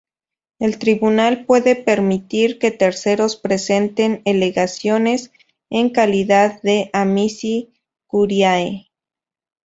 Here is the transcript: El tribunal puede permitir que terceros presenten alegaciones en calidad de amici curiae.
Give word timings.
El 0.57 0.79
tribunal 0.79 1.45
puede 1.45 1.75
permitir 1.75 2.57
que 2.57 2.71
terceros 2.71 3.35
presenten 3.35 4.23
alegaciones 4.25 5.31
en 5.69 5.91
calidad 5.91 6.59
de 6.63 6.89
amici 6.91 7.71
curiae. 8.07 8.89